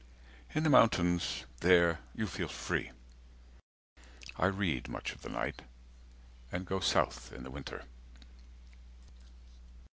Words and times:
In 0.55 0.63
the 0.63 0.69
mountains, 0.71 1.45
there 1.59 1.99
you 2.15 2.25
feel 2.25 2.47
free. 2.47 2.89
I 4.35 4.47
read, 4.47 4.87
much 4.89 5.13
of 5.13 5.21
the 5.21 5.29
night, 5.29 5.61
and 6.51 6.65
go 6.65 6.79
south 6.79 7.31
in 7.31 7.43
the 7.43 7.51
winter. 7.51 7.85